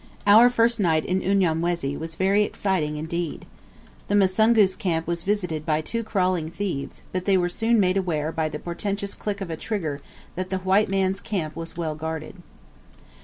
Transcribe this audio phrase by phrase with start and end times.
[0.25, 3.45] Our first night in Unyamwezi was very exciting indeed.
[4.07, 8.31] The Musungu's camp was visited by two crawling thieves, but they were soon made aware
[8.31, 10.01] by the portentous click of a trigger
[10.33, 12.37] that the white man's camp was well guarded.